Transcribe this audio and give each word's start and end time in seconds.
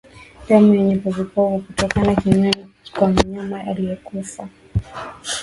Damu 0.47 0.73
yenye 0.75 0.95
povupovu 1.01 1.57
hutoka 1.57 2.15
kinywani 2.15 2.67
kwa 2.93 3.07
mnyama 3.07 3.61
aliyekufa 3.63 4.47